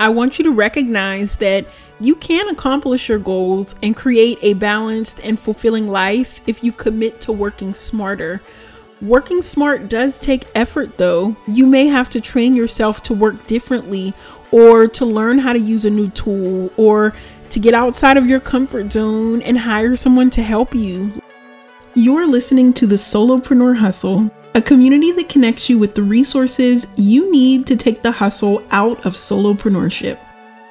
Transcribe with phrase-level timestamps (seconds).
[0.00, 1.66] I want you to recognize that
[2.00, 7.20] you can accomplish your goals and create a balanced and fulfilling life if you commit
[7.20, 8.40] to working smarter.
[9.02, 11.36] Working smart does take effort, though.
[11.46, 14.14] You may have to train yourself to work differently
[14.50, 17.14] or to learn how to use a new tool or
[17.50, 21.12] to get outside of your comfort zone and hire someone to help you.
[21.94, 27.30] You're listening to the Solopreneur Hustle, a community that connects you with the resources you
[27.30, 30.18] need to take the hustle out of solopreneurship.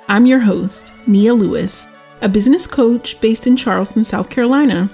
[0.09, 1.87] I'm your host, Nia Lewis,
[2.21, 4.89] a business coach based in Charleston, South Carolina.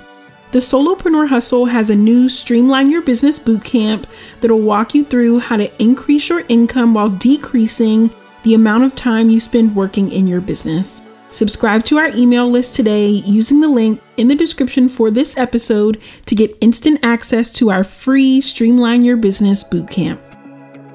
[0.52, 4.06] The Solopreneur Hustle has a new Streamline Your Business Bootcamp
[4.40, 8.12] that'll walk you through how to increase your income while decreasing
[8.44, 11.02] the amount of time you spend working in your business.
[11.36, 16.02] Subscribe to our email list today using the link in the description for this episode
[16.28, 20.18] to get instant access to our free Streamline Your Business Bootcamp.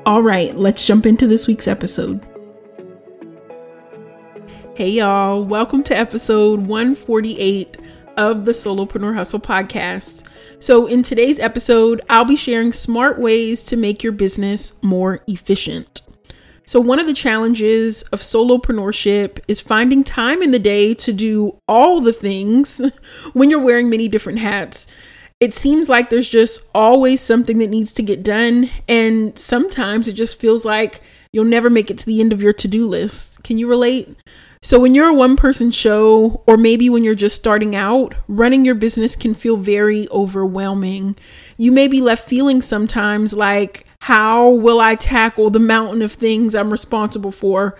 [0.07, 2.25] All right, let's jump into this week's episode.
[4.75, 7.77] Hey, y'all, welcome to episode 148
[8.16, 10.23] of the Solopreneur Hustle podcast.
[10.59, 16.01] So, in today's episode, I'll be sharing smart ways to make your business more efficient.
[16.71, 21.59] So, one of the challenges of solopreneurship is finding time in the day to do
[21.66, 22.80] all the things
[23.32, 24.87] when you're wearing many different hats.
[25.41, 30.13] It seems like there's just always something that needs to get done, and sometimes it
[30.13, 31.01] just feels like
[31.32, 33.43] you'll never make it to the end of your to do list.
[33.43, 34.16] Can you relate?
[34.63, 38.65] So, when you're a one person show, or maybe when you're just starting out, running
[38.65, 41.16] your business can feel very overwhelming.
[41.59, 46.54] You may be left feeling sometimes like, how will I tackle the mountain of things
[46.54, 47.79] I'm responsible for?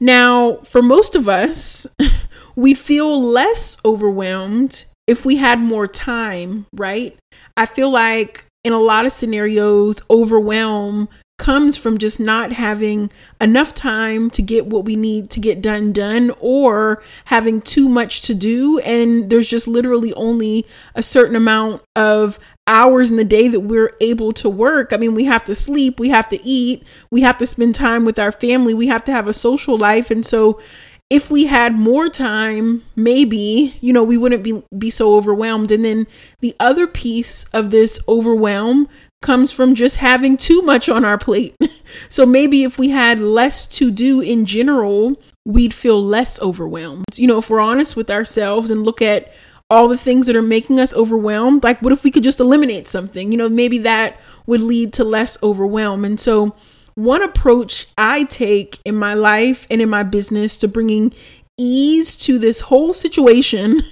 [0.00, 1.86] Now, for most of us,
[2.56, 7.16] we'd feel less overwhelmed if we had more time, right?
[7.56, 11.08] I feel like in a lot of scenarios, overwhelm
[11.40, 13.10] comes from just not having
[13.40, 18.20] enough time to get what we need to get done done or having too much
[18.20, 23.48] to do and there's just literally only a certain amount of hours in the day
[23.48, 24.92] that we're able to work.
[24.92, 28.04] I mean, we have to sleep, we have to eat, we have to spend time
[28.04, 30.60] with our family, we have to have a social life and so
[31.08, 35.72] if we had more time, maybe, you know, we wouldn't be be so overwhelmed.
[35.72, 36.06] And then
[36.38, 38.88] the other piece of this overwhelm
[39.22, 41.54] comes from just having too much on our plate.
[42.08, 45.14] so maybe if we had less to do in general,
[45.44, 47.04] we'd feel less overwhelmed.
[47.16, 49.32] You know, if we're honest with ourselves and look at
[49.68, 52.88] all the things that are making us overwhelmed, like what if we could just eliminate
[52.88, 53.30] something?
[53.30, 56.04] You know, maybe that would lead to less overwhelm.
[56.04, 56.56] And so,
[56.94, 61.14] one approach I take in my life and in my business to bringing
[61.56, 63.82] ease to this whole situation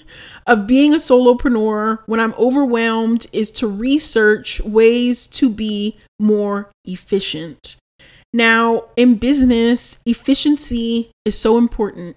[0.48, 7.76] of being a solopreneur when I'm overwhelmed is to research ways to be more efficient.
[8.32, 12.16] Now, in business, efficiency is so important.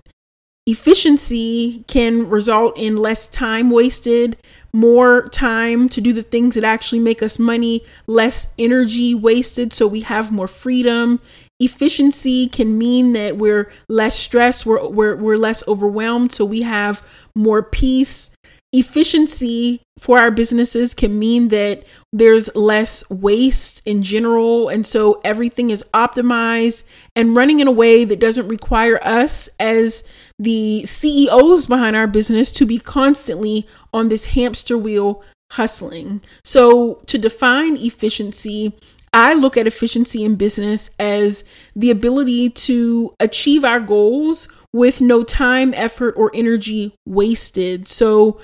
[0.65, 4.37] Efficiency can result in less time wasted,
[4.71, 9.87] more time to do the things that actually make us money, less energy wasted so
[9.87, 11.19] we have more freedom.
[11.61, 17.05] Efficiency can mean that we're less stressed, we're, we're, we're less overwhelmed, so we have
[17.35, 18.31] more peace.
[18.73, 24.69] Efficiency for our businesses can mean that there's less waste in general.
[24.69, 26.85] And so everything is optimized
[27.15, 30.03] and running in a way that doesn't require us as
[30.39, 36.21] the CEOs behind our business to be constantly on this hamster wheel hustling.
[36.43, 38.73] So, to define efficiency,
[39.13, 41.43] I look at efficiency in business as
[41.75, 47.87] the ability to achieve our goals with no time, effort, or energy wasted.
[47.87, 48.39] So,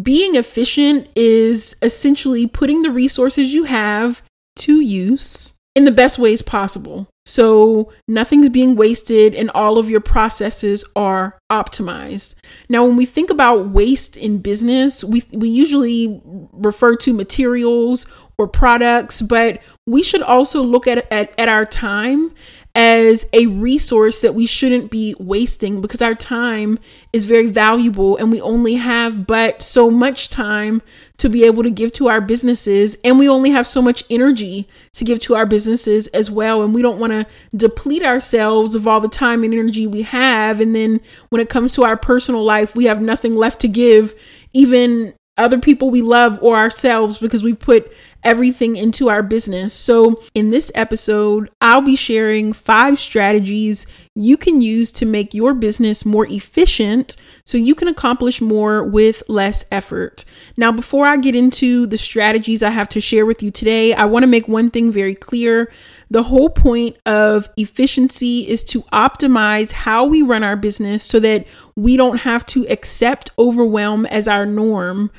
[0.00, 4.22] being efficient is essentially putting the resources you have
[4.56, 7.08] to use in the best ways possible.
[7.24, 12.34] So nothing's being wasted and all of your processes are optimized.
[12.68, 18.06] Now, when we think about waste in business, we, we usually refer to materials
[18.38, 22.34] or products, but we should also look at, at, at our time
[22.74, 26.78] as a resource that we shouldn't be wasting because our time
[27.12, 30.80] is very valuable and we only have but so much time
[31.18, 34.66] to be able to give to our businesses and we only have so much energy
[34.94, 36.62] to give to our businesses as well.
[36.62, 40.58] And we don't want to deplete ourselves of all the time and energy we have.
[40.58, 44.14] And then when it comes to our personal life we have nothing left to give
[44.54, 47.92] even other people we love or ourselves because we've put
[48.24, 49.72] everything into our business.
[49.72, 55.54] So, in this episode, I'll be sharing five strategies you can use to make your
[55.54, 60.24] business more efficient so you can accomplish more with less effort.
[60.56, 64.04] Now, before I get into the strategies I have to share with you today, I
[64.04, 65.72] want to make one thing very clear.
[66.10, 71.46] The whole point of efficiency is to optimize how we run our business so that
[71.74, 75.10] we don't have to accept overwhelm as our norm.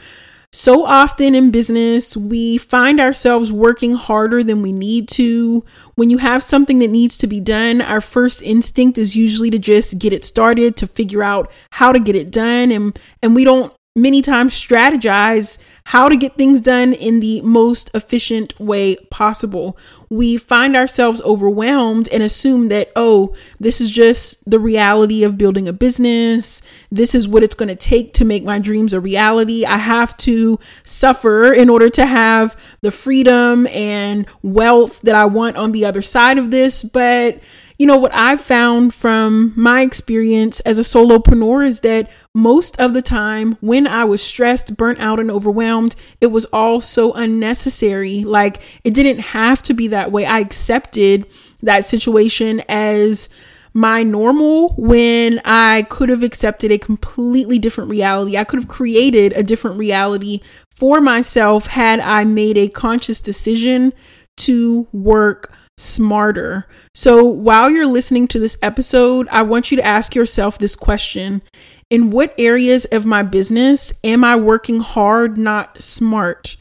[0.55, 5.65] So often in business, we find ourselves working harder than we need to.
[5.95, 9.57] When you have something that needs to be done, our first instinct is usually to
[9.57, 12.71] just get it started, to figure out how to get it done.
[12.71, 17.91] And, and we don't many times strategize how to get things done in the most
[17.93, 19.77] efficient way possible.
[20.09, 25.67] We find ourselves overwhelmed and assume that, oh, this is just the reality of building
[25.67, 26.63] a business.
[26.89, 29.63] This is what it's going to take to make my dreams a reality.
[29.63, 35.55] I have to suffer in order to have the freedom and wealth that I want
[35.57, 36.81] on the other side of this.
[36.81, 37.41] But
[37.77, 42.93] you know, what I've found from my experience as a solopreneur is that most of
[42.93, 48.23] the time when I was stressed, burnt out, and overwhelmed, it was all so unnecessary.
[48.23, 50.25] Like it didn't have to be that way.
[50.25, 51.27] I accepted
[51.61, 53.29] that situation as
[53.73, 58.37] my normal when I could have accepted a completely different reality.
[58.37, 60.41] I could have created a different reality
[60.75, 63.93] for myself had I made a conscious decision
[64.37, 66.67] to work smarter.
[66.93, 71.41] So while you're listening to this episode, I want you to ask yourself this question
[71.89, 76.57] In what areas of my business am I working hard, not smart?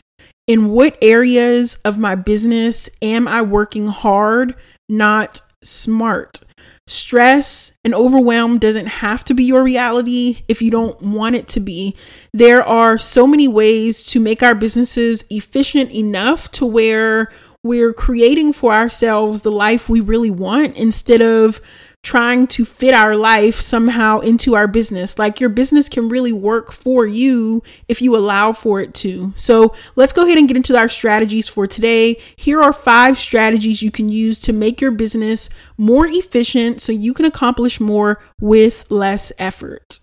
[0.47, 4.55] In what areas of my business am I working hard,
[4.89, 6.43] not smart?
[6.89, 11.61] Stress and overwhelm doesn't have to be your reality if you don't want it to
[11.61, 11.97] be.
[12.35, 17.33] There are so many ways to make our businesses efficient enough to where
[17.65, 21.61] we're creating for ourselves the life we really want instead of
[22.03, 25.19] trying to fit our life somehow into our business.
[25.19, 29.33] Like your business can really work for you if you allow for it to.
[29.37, 32.21] So let's go ahead and get into our strategies for today.
[32.37, 37.15] Here are five strategies you can use to make your business more efficient so you
[37.15, 40.01] can accomplish more with less effort.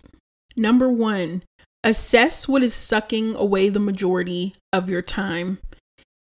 [0.56, 1.42] Number one,
[1.84, 5.58] assess what is sucking away the majority of your time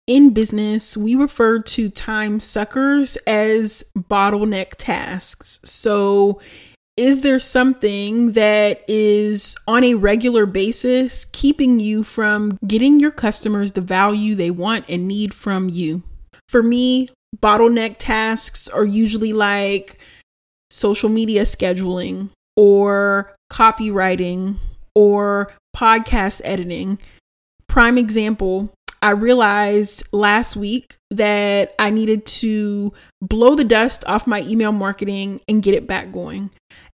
[0.07, 5.61] in business, we refer to time suckers as bottleneck tasks.
[5.65, 6.41] So,
[6.97, 13.73] is there something that is on a regular basis keeping you from getting your customers
[13.73, 16.03] the value they want and need from you?
[16.49, 19.99] For me, bottleneck tasks are usually like
[20.71, 24.57] social media scheduling or copywriting
[24.95, 26.99] or podcast editing.
[27.69, 28.73] Prime example,
[29.03, 35.41] I realized last week that I needed to blow the dust off my email marketing
[35.49, 36.51] and get it back going.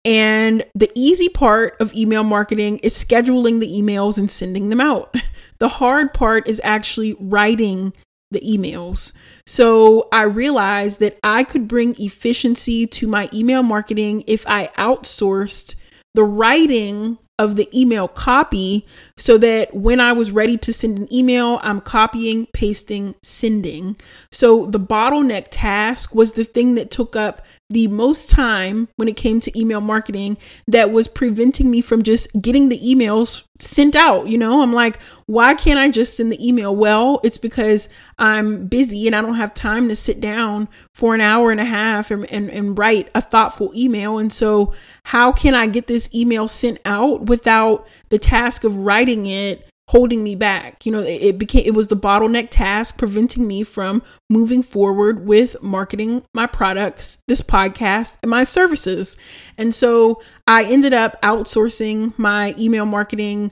[0.05, 5.15] And the easy part of email marketing is scheduling the emails and sending them out.
[5.59, 7.93] The hard part is actually writing
[8.31, 9.13] the emails.
[9.45, 15.75] So I realized that I could bring efficiency to my email marketing if I outsourced
[16.15, 18.87] the writing of the email copy
[19.17, 23.97] so that when I was ready to send an email, I'm copying, pasting, sending.
[24.31, 29.17] So the bottleneck task was the thing that took up the most time when it
[29.17, 34.27] came to email marketing that was preventing me from just getting the emails sent out.
[34.27, 36.75] You know, I'm like, why can't I just send the email?
[36.75, 41.21] Well, it's because I'm busy and I don't have time to sit down for an
[41.21, 44.19] hour and a half and, and, and write a thoughtful email.
[44.19, 44.73] And so,
[45.05, 50.23] how can I get this email sent out without the task of writing it holding
[50.23, 50.85] me back.
[50.85, 55.27] You know, it, it, became it was the bottleneck task preventing me from moving forward
[55.27, 59.17] with marketing my products, this podcast, and my services.
[59.57, 63.51] And so I ended up outsourcing my email marketing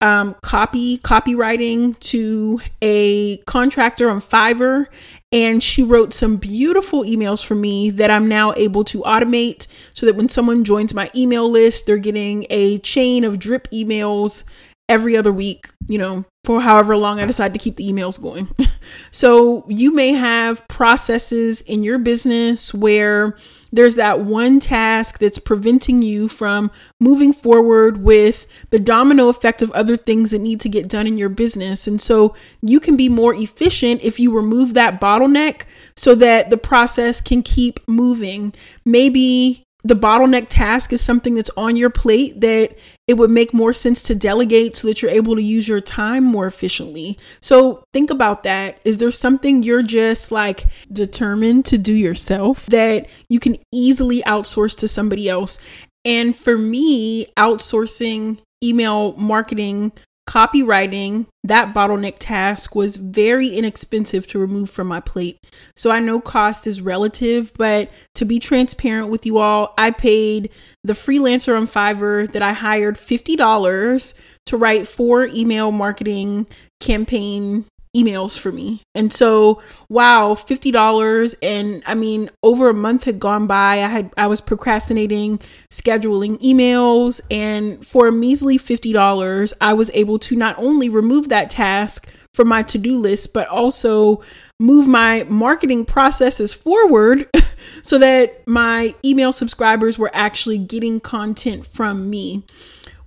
[0.00, 4.86] um, copy copywriting to a contractor on Fiverr
[5.32, 10.06] and she wrote some beautiful emails for me that I'm now able to automate so
[10.06, 14.44] that when someone joins my email list they're getting a chain of drip emails
[14.88, 18.48] every other week, you know, for however long I decide to keep the emails going.
[19.10, 23.36] so you may have processes in your business where
[23.70, 29.70] there's that one task that's preventing you from moving forward with the domino effect of
[29.72, 31.86] other things that need to get done in your business.
[31.86, 35.64] And so you can be more efficient if you remove that bottleneck
[35.96, 38.54] so that the process can keep moving.
[38.86, 42.76] Maybe the bottleneck task is something that's on your plate that
[43.08, 46.22] it would make more sense to delegate so that you're able to use your time
[46.22, 47.18] more efficiently.
[47.40, 48.78] So think about that.
[48.84, 54.78] Is there something you're just like determined to do yourself that you can easily outsource
[54.80, 55.58] to somebody else?
[56.04, 59.92] And for me, outsourcing email marketing
[60.28, 65.38] copywriting that bottleneck task was very inexpensive to remove from my plate.
[65.74, 70.50] So I know cost is relative, but to be transparent with you all, I paid
[70.84, 76.46] the freelancer on Fiverr that I hired $50 to write four email marketing
[76.78, 77.64] campaign
[77.96, 78.82] emails for me.
[78.94, 83.74] And so, wow, $50 and I mean, over a month had gone by.
[83.74, 85.38] I had I was procrastinating
[85.70, 91.50] scheduling emails and for a measly $50, I was able to not only remove that
[91.50, 94.22] task from my to-do list, but also
[94.60, 97.28] move my marketing processes forward
[97.82, 102.44] so that my email subscribers were actually getting content from me.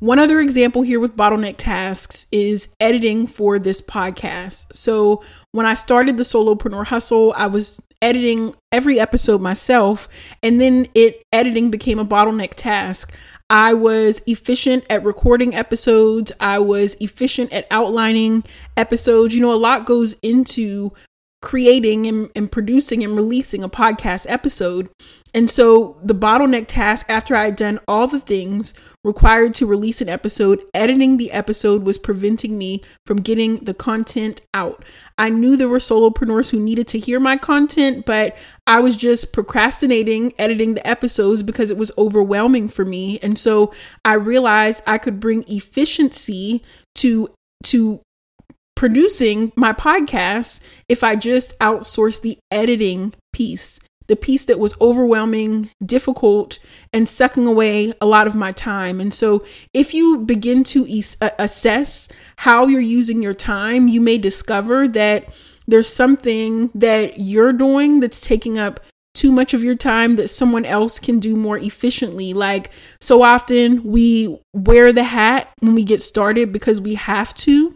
[0.02, 4.74] One other example here with bottleneck tasks is editing for this podcast.
[4.74, 10.10] So, when I started the Solopreneur Hustle, I was editing every episode myself,
[10.42, 13.14] and then it editing became a bottleneck task.
[13.52, 16.32] I was efficient at recording episodes.
[16.40, 18.44] I was efficient at outlining
[18.78, 19.36] episodes.
[19.36, 20.94] You know, a lot goes into
[21.42, 24.90] creating and, and, producing and releasing a podcast episode.
[25.34, 30.02] And so the bottleneck task after I had done all the things required to release
[30.02, 34.86] an episode, editing the episode was preventing me from getting the content out.
[35.18, 39.34] I knew there were solopreneurs who needed to hear my content, but I was just
[39.34, 43.18] procrastinating editing the episodes because it was overwhelming for me.
[43.24, 43.74] And so
[44.06, 46.64] I realized I could bring efficiency
[46.96, 47.30] to
[47.64, 48.02] to
[48.82, 50.60] producing my podcast
[50.90, 56.58] if I just outsource the editing piece, the piece that was overwhelming, difficult,
[56.92, 59.00] and sucking away a lot of my time.
[59.00, 62.08] And so, if you begin to es- uh, assess
[62.38, 65.30] how you're using your time, you may discover that
[65.68, 68.80] there's something that you're doing that's taking up
[69.14, 72.34] too much of your time that someone else can do more efficiently.
[72.34, 77.76] Like, so often we wear the hat when we get started because we have to.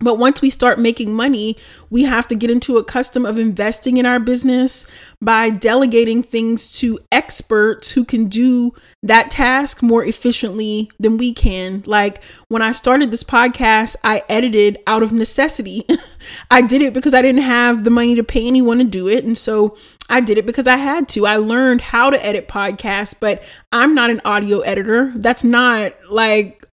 [0.00, 1.56] But once we start making money,
[1.90, 4.86] we have to get into a custom of investing in our business
[5.20, 11.82] by delegating things to experts who can do that task more efficiently than we can.
[11.84, 15.86] Like when I started this podcast, I edited out of necessity.
[16.50, 19.24] I did it because I didn't have the money to pay anyone to do it.
[19.24, 19.76] And so
[20.08, 21.26] I did it because I had to.
[21.26, 25.12] I learned how to edit podcasts, but I'm not an audio editor.
[25.14, 26.66] That's not like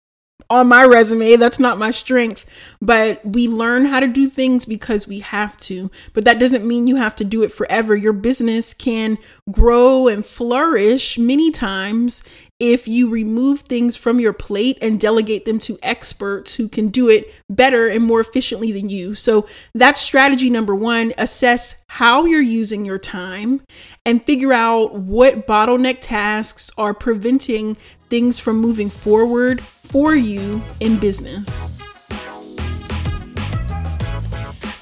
[0.50, 1.36] on my resume.
[1.36, 2.46] That's not my strength.
[2.82, 5.90] But we learn how to do things because we have to.
[6.14, 7.96] But that doesn't mean you have to do it forever.
[7.96, 9.18] Your business can
[9.52, 12.24] grow and flourish many times
[12.60, 17.10] if you remove things from your plate and delegate them to experts who can do
[17.10, 19.14] it better and more efficiently than you.
[19.14, 23.62] So that's strategy number one assess how you're using your time
[24.06, 27.76] and figure out what bottleneck tasks are preventing
[28.10, 31.74] things from moving forward for you in business.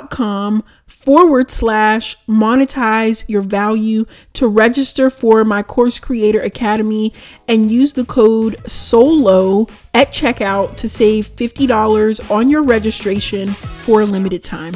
[0.09, 7.13] com forward slash monetize your value to register for my course creator academy
[7.47, 14.05] and use the code solo at checkout to save $50 on your registration for a
[14.05, 14.73] limited time.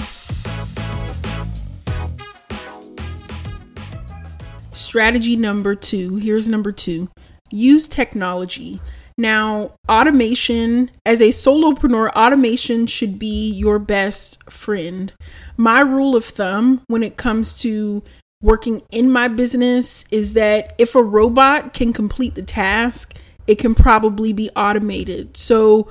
[4.72, 6.18] Strategy number two.
[6.18, 7.10] Here's number two.
[7.50, 8.82] Use technology
[9.22, 15.14] now, automation, as a solopreneur, automation should be your best friend.
[15.56, 18.04] My rule of thumb when it comes to
[18.42, 23.16] working in my business is that if a robot can complete the task,
[23.48, 25.38] it can probably be automated.
[25.38, 25.90] So,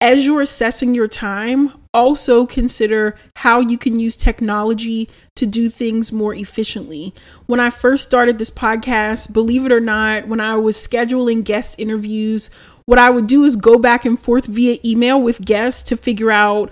[0.00, 6.12] as you're assessing your time, also consider how you can use technology to do things
[6.12, 7.14] more efficiently.
[7.46, 11.76] When I first started this podcast, believe it or not, when I was scheduling guest
[11.78, 12.50] interviews,
[12.84, 16.30] what I would do is go back and forth via email with guests to figure
[16.30, 16.70] out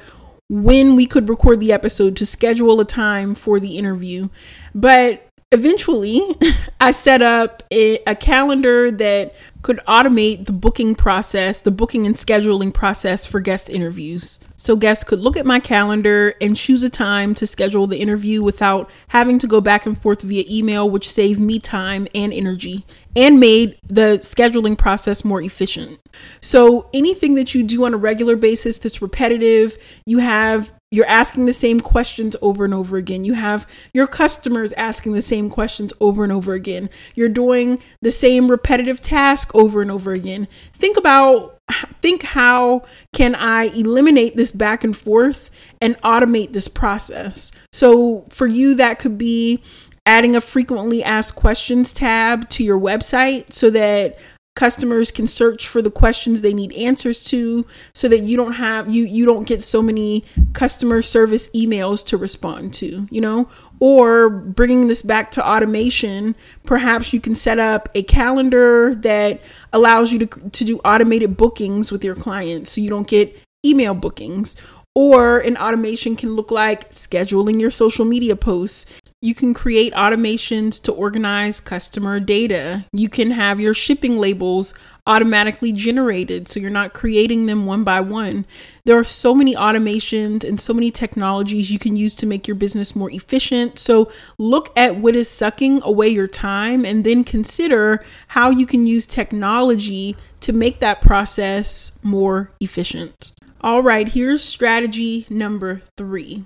[0.49, 4.29] when we could record the episode to schedule a time for the interview.
[4.75, 6.23] But eventually,
[6.81, 12.73] I set up a, calendar that could automate the booking process, the booking and scheduling
[12.73, 14.39] process for guest interviews.
[14.57, 18.43] So guests could look at my calendar and choose a time to schedule the interview
[18.43, 22.85] without having to go back and forth via email, which saved me time and energy
[23.17, 25.99] and made the scheduling process more efficient.
[26.43, 31.47] So anything that you do on a regular basis that's repetitive, you have you're asking
[31.47, 33.25] the same questions over and over again.
[33.25, 36.89] You have your customers asking the same questions over and over again.
[37.17, 40.47] You're doing the same repetitive task over and over again.
[40.73, 41.59] Think about
[42.01, 47.51] think how can I eliminate this back and forth and automate this process.
[47.73, 49.65] So for you that could be
[50.07, 54.17] adding a frequently asked questions tab to your website so that
[54.55, 58.89] customers can search for the questions they need answers to so that you don't have
[58.93, 63.49] you you don't get so many customer service emails to respond to you know?
[63.81, 69.41] Or bringing this back to automation perhaps you can set up a calendar that
[69.73, 73.95] allows you to to do automated bookings with your clients so you don't get email
[73.95, 74.57] bookings.
[74.97, 78.87] Or an automation can look like scheduling your social media posts
[79.25, 82.85] you can create automations to organize customer data.
[82.93, 84.75] You can have your shipping labels
[85.07, 88.45] automatically generated so you're not creating them one by one.
[88.85, 92.55] There are so many automations and so many technologies you can use to make your
[92.55, 93.79] business more efficient.
[93.79, 98.87] So look at what is sucking away your time and then consider how you can
[98.87, 103.33] use technology to make that process more efficient.
[103.65, 106.45] All right, here's strategy number three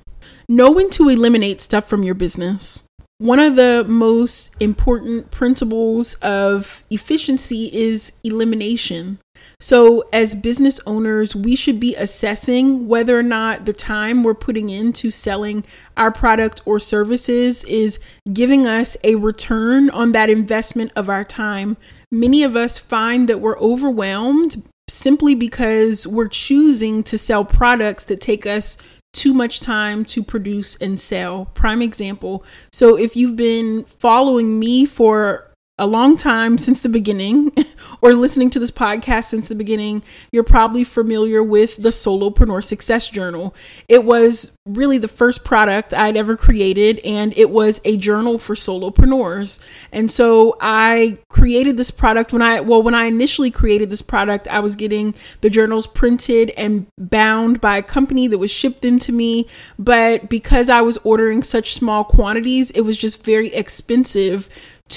[0.49, 2.87] know when to eliminate stuff from your business.
[3.19, 9.19] One of the most important principles of efficiency is elimination.
[9.59, 14.71] So, as business owners, we should be assessing whether or not the time we're putting
[14.71, 15.65] into selling
[15.97, 17.99] our product or services is
[18.33, 21.79] giving us a return on that investment of our time.
[22.13, 28.21] Many of us find that we're overwhelmed simply because we're choosing to sell products that
[28.21, 28.79] take us
[29.13, 31.47] too much time to produce and sell.
[31.47, 32.45] Prime example.
[32.73, 35.48] So if you've been following me for
[35.79, 37.53] a long time since the beginning
[38.03, 43.09] or listening to this podcast since the beginning, you're probably familiar with the Solopreneur Success
[43.09, 43.55] Journal.
[43.89, 48.55] It was really the first product I'd ever created, and it was a journal for
[48.55, 49.65] solopreneurs.
[49.93, 54.49] And so I created this product when I, well, when I initially created this product,
[54.49, 59.13] I was getting the journals printed and bound by a company that was shipped into
[59.13, 59.49] me.
[59.79, 64.49] But because I was ordering such small quantities, it was just very expensive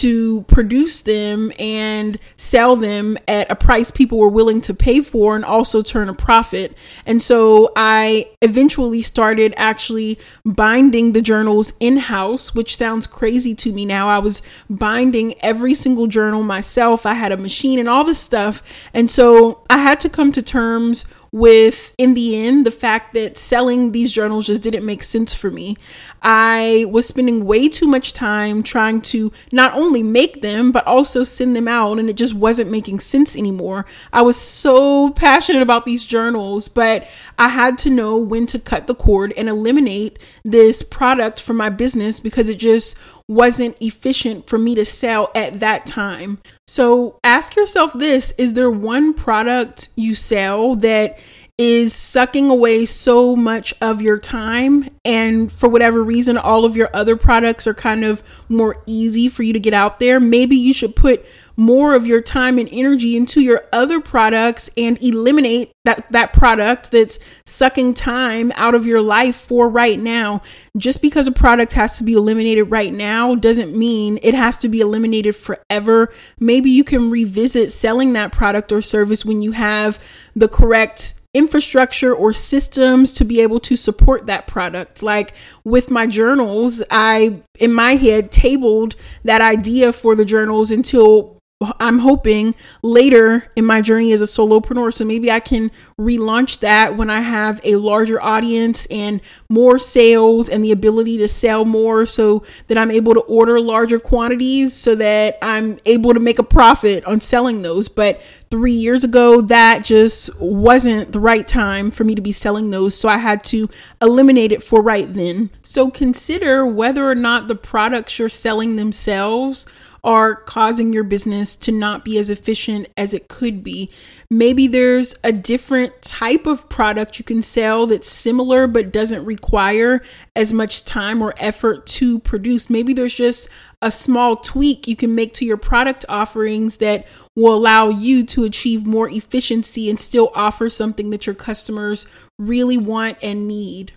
[0.02, 5.36] to produce them and sell them at a price people were willing to pay for
[5.36, 6.76] and also turn a profit.
[7.06, 13.72] And so I eventually started actually binding the journals in house, which sounds crazy to
[13.72, 14.08] me now.
[14.08, 17.06] I was binding every single journal myself.
[17.06, 18.64] I had a machine and all this stuff.
[18.96, 23.38] And so I had to come to terms with, in the end, the fact that
[23.38, 25.78] selling these journals just didn't make sense for me.
[26.22, 31.24] I was spending way too much time trying to not only make them, but also
[31.24, 33.86] send them out, and it just wasn't making sense anymore.
[34.12, 37.08] I was so passionate about these journals, but
[37.40, 41.70] I had to know when to cut the cord and eliminate this product from my
[41.70, 42.98] business because it just
[43.32, 46.40] wasn't efficient for me to sell at that time.
[46.68, 51.18] So ask yourself this Is there one product you sell that
[51.62, 54.90] is sucking away so much of your time.
[55.06, 59.44] And for whatever reason, all of your other products are kind of more easy for
[59.44, 60.20] you to get out there.
[60.20, 61.24] Maybe you should put
[61.62, 66.92] more of your time and energy into your other products and eliminate that that product
[66.92, 70.42] that's sucking time out of your life for right now
[70.76, 74.68] just because a product has to be eliminated right now doesn't mean it has to
[74.68, 80.04] be eliminated forever maybe you can revisit selling that product or service when you have
[80.36, 85.02] the correct infrastructure or systems to be able to support that product.
[85.02, 91.41] Like with my journals, I, in my head, tabled that idea for the journals until
[91.80, 94.94] I'm hoping later in my journey as a solopreneur.
[94.94, 100.50] So maybe I can relaunch that when I have a larger audience and more sales
[100.50, 104.96] and the ability to sell more so that I'm able to order larger quantities so
[104.96, 107.88] that I'm able to make a profit on selling those.
[107.90, 112.72] But three years ago, that just wasn't the right time for me to be selling
[112.72, 112.98] those.
[112.98, 113.70] So I had to
[114.02, 115.52] eliminate it for right then.
[115.62, 119.68] So consider whether or not the products you're selling themselves
[120.04, 123.90] are causing your business to not be as efficient as it could be.
[124.32, 130.02] Maybe there's a different type of product you can sell that's similar but doesn't require
[130.36, 132.70] as much time or effort to produce.
[132.70, 133.50] Maybe there's just
[133.82, 138.44] a small tweak you can make to your product offerings that will allow you to
[138.44, 142.08] achieve more efficiency and still offer something that your customers
[142.40, 143.94] really want and need.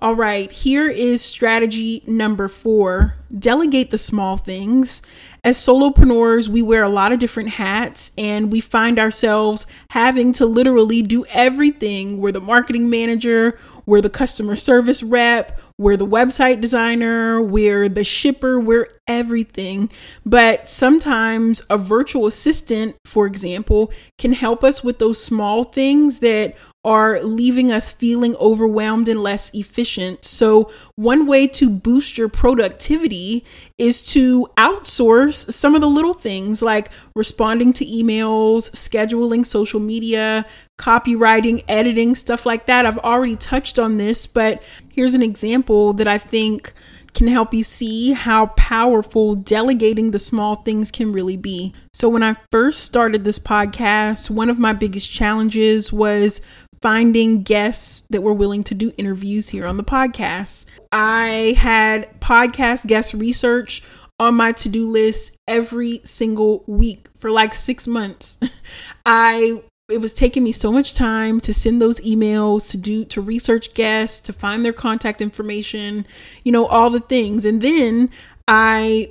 [0.00, 5.02] All right, here is strategy number four delegate the small things.
[5.44, 10.46] As solopreneurs, we wear a lot of different hats and we find ourselves having to
[10.46, 12.20] literally do everything.
[12.20, 18.04] We're the marketing manager, we're the customer service rep, we're the website designer, we're the
[18.04, 19.90] shipper, we're everything.
[20.26, 26.54] But sometimes a virtual assistant, for example, can help us with those small things that
[26.88, 30.24] are leaving us feeling overwhelmed and less efficient.
[30.24, 33.44] So, one way to boost your productivity
[33.76, 40.46] is to outsource some of the little things like responding to emails, scheduling social media,
[40.78, 42.86] copywriting, editing, stuff like that.
[42.86, 46.72] I've already touched on this, but here's an example that I think
[47.18, 51.74] can help you see how powerful delegating the small things can really be.
[51.92, 56.40] So, when I first started this podcast, one of my biggest challenges was
[56.82, 60.66] finding guests that were willing to do interviews here on the podcast.
[60.92, 63.82] I had podcast guest research
[64.20, 68.38] on my to do list every single week for like six months.
[69.06, 73.22] I it was taking me so much time to send those emails to do to
[73.22, 76.06] research guests to find their contact information
[76.44, 78.10] you know all the things and then
[78.46, 79.08] i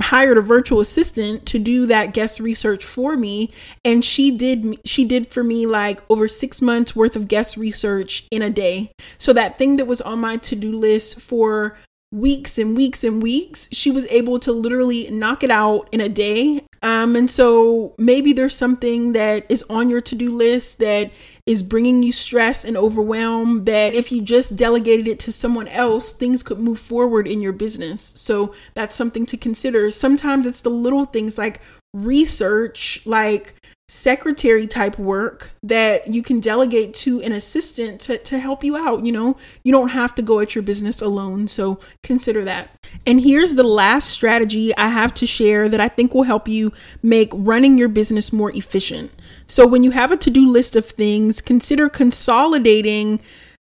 [0.00, 3.50] hired a virtual assistant to do that guest research for me
[3.84, 8.26] and she did she did for me like over 6 months worth of guest research
[8.30, 8.92] in a day.
[9.18, 11.78] So that thing that was on my to-do list for
[12.12, 16.08] weeks and weeks and weeks she was able to literally knock it out in a
[16.08, 16.60] day.
[16.82, 21.10] Um and so maybe there's something that is on your to-do list that
[21.50, 26.12] is bringing you stress and overwhelm that if you just delegated it to someone else,
[26.12, 28.12] things could move forward in your business.
[28.14, 29.90] So that's something to consider.
[29.90, 31.60] Sometimes it's the little things like
[31.92, 33.56] research, like
[33.88, 39.02] secretary type work that you can delegate to an assistant to, to help you out.
[39.02, 41.48] You know, you don't have to go at your business alone.
[41.48, 42.70] So consider that.
[43.04, 46.72] And here's the last strategy I have to share that I think will help you
[47.02, 49.10] make running your business more efficient.
[49.46, 53.20] So when you have a to do list of things, consider consolidating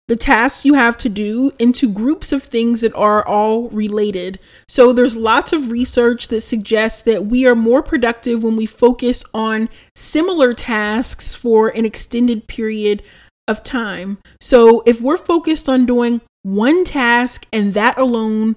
[0.08, 4.40] the tasks you have to do into groups of things that are all related.
[4.68, 9.26] So there's lots of research that suggests that we are more productive when we focus
[9.34, 13.02] on similar tasks for an extended period
[13.48, 14.20] of time.
[14.40, 18.56] So if we're focused on doing one task and that alone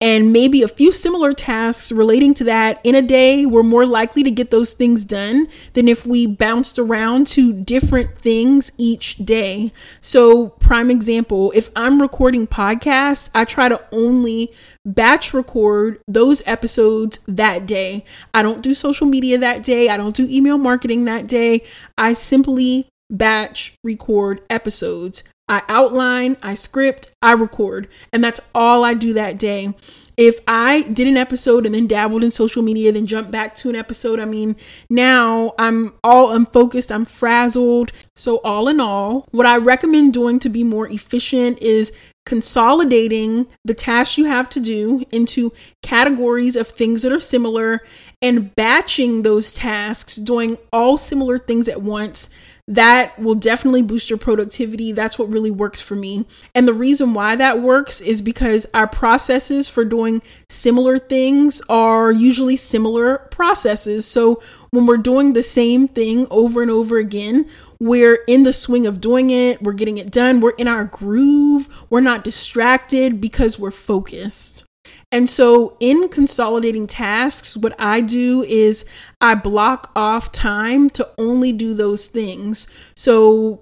[0.00, 4.22] and maybe a few similar tasks relating to that in a day, we're more likely
[4.22, 9.72] to get those things done than if we bounced around to different things each day.
[10.00, 14.52] So, prime example, if I'm recording podcasts, I try to only
[14.86, 18.06] batch record those episodes that day.
[18.32, 21.62] I don't do social media that day, I don't do email marketing that day.
[21.98, 25.24] I simply batch record episodes.
[25.50, 29.74] I outline, I script, I record, and that's all I do that day.
[30.16, 33.68] If I did an episode and then dabbled in social media, then jumped back to
[33.68, 34.54] an episode, I mean,
[34.88, 37.90] now I'm all unfocused, I'm frazzled.
[38.14, 41.92] So, all in all, what I recommend doing to be more efficient is
[42.26, 47.80] consolidating the tasks you have to do into categories of things that are similar
[48.22, 52.30] and batching those tasks, doing all similar things at once
[52.70, 54.92] that will definitely boost your productivity.
[54.92, 56.24] That's what really works for me.
[56.54, 62.12] And the reason why that works is because our processes for doing similar things are
[62.12, 64.06] usually similar processes.
[64.06, 67.48] So when we're doing the same thing over and over again,
[67.80, 71.68] we're in the swing of doing it, we're getting it done, we're in our groove,
[71.90, 74.64] we're not distracted because we're focused.
[75.12, 78.84] And so, in consolidating tasks, what I do is
[79.20, 82.68] I block off time to only do those things.
[82.94, 83.60] So,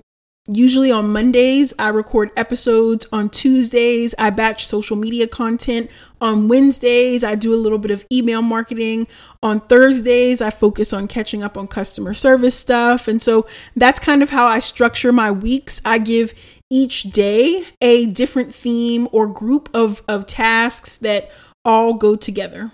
[0.48, 3.06] usually on Mondays, I record episodes.
[3.12, 5.90] On Tuesdays, I batch social media content.
[6.20, 9.06] On Wednesdays, I do a little bit of email marketing.
[9.42, 13.06] On Thursdays, I focus on catching up on customer service stuff.
[13.06, 15.80] And so, that's kind of how I structure my weeks.
[15.84, 16.34] I give
[16.70, 21.30] each day a different theme or group of, of tasks that
[21.64, 22.72] all go together.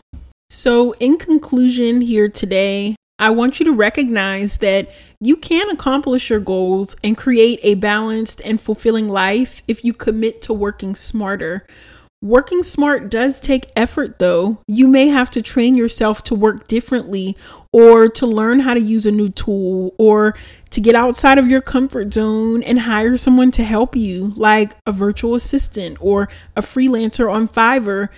[0.50, 6.40] So, in conclusion, here today, I want you to recognize that you can accomplish your
[6.40, 11.66] goals and create a balanced and fulfilling life if you commit to working smarter.
[12.20, 14.58] Working smart does take effort, though.
[14.68, 17.34] You may have to train yourself to work differently
[17.72, 20.36] or to learn how to use a new tool or
[20.68, 24.92] to get outside of your comfort zone and hire someone to help you, like a
[24.92, 28.10] virtual assistant or a freelancer on Fiverr.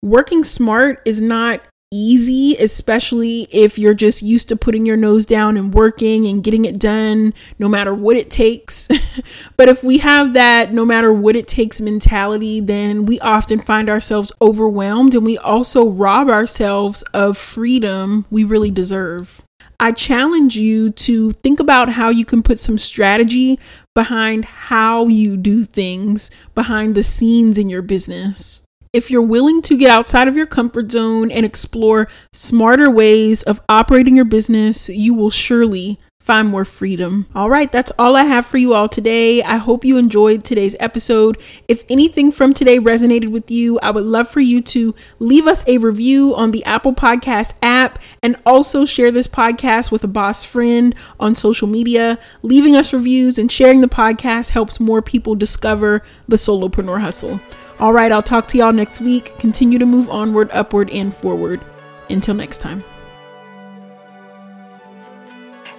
[0.00, 1.60] Working smart is not
[1.94, 6.64] easy, especially if you're just used to putting your nose down and working and getting
[6.64, 8.88] it done no matter what it takes.
[9.56, 13.88] but if we have that no matter what it takes mentality, then we often find
[13.88, 19.42] ourselves overwhelmed and we also rob ourselves of freedom we really deserve.
[19.78, 23.58] I challenge you to think about how you can put some strategy
[23.94, 28.64] behind how you do things behind the scenes in your business.
[28.94, 33.60] If you're willing to get outside of your comfort zone and explore smarter ways of
[33.68, 37.26] operating your business, you will surely find more freedom.
[37.34, 39.42] All right, that's all I have for you all today.
[39.42, 41.38] I hope you enjoyed today's episode.
[41.66, 45.64] If anything from today resonated with you, I would love for you to leave us
[45.66, 50.44] a review on the Apple Podcast app and also share this podcast with a boss
[50.44, 52.16] friend on social media.
[52.42, 57.40] Leaving us reviews and sharing the podcast helps more people discover the solopreneur hustle.
[57.80, 59.36] All right, I'll talk to y'all next week.
[59.38, 61.60] Continue to move onward, upward, and forward.
[62.08, 62.84] Until next time.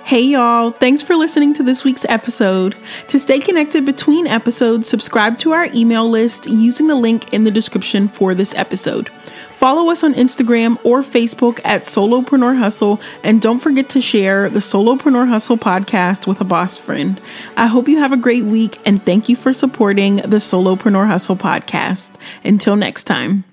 [0.06, 2.76] Hey y'all, thanks for listening to this week's episode.
[3.08, 7.50] To stay connected between episodes, subscribe to our email list using the link in the
[7.50, 9.10] description for this episode.
[9.56, 14.60] Follow us on Instagram or Facebook at Solopreneur Hustle, and don't forget to share the
[14.60, 17.20] Solopreneur Hustle podcast with a boss friend.
[17.56, 21.38] I hope you have a great week, and thank you for supporting the Solopreneur Hustle
[21.38, 22.10] podcast.
[22.44, 23.46] Until next time.